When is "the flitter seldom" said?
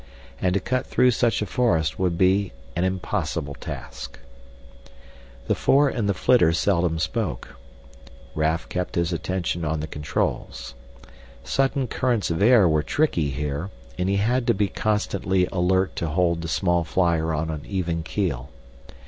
6.07-6.97